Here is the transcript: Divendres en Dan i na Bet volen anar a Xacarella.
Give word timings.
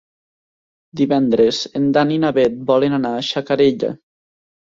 Divendres 1.01 1.59
en 1.81 1.85
Dan 1.99 2.15
i 2.15 2.17
na 2.25 2.33
Bet 2.39 2.57
volen 2.71 2.97
anar 3.01 3.13
a 3.19 3.21
Xacarella. 3.29 3.93